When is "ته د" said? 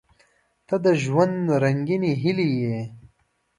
0.67-0.87